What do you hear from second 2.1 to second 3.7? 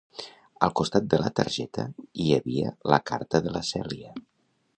hi havia la carta de la